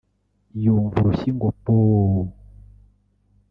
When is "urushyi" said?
0.99-1.29